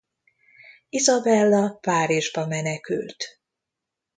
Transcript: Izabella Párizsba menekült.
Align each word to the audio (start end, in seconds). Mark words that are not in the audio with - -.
Izabella 0.89 1.69
Párizsba 1.81 2.45
menekült. 2.47 3.39